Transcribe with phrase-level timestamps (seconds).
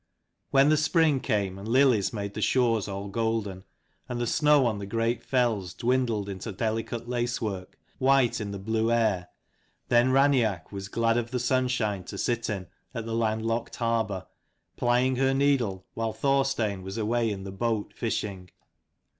[0.49, 3.65] When the spring came, and lilies made the shores all golden,
[4.09, 8.91] and the snow on the great fells dwindled into delicate lacework, white in the blue
[8.91, 9.27] air,
[9.89, 14.25] then Raineach was glad of the sunshine to sit in, at the land locked harbour,
[14.75, 18.49] plying her needle, while Thorstein was away in the boat fishing.